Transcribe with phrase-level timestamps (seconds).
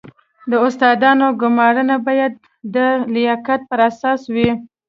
[0.49, 2.33] د استادانو ګمارنه باید
[2.75, 2.77] د
[3.15, 4.49] لیاقت پر اساس وي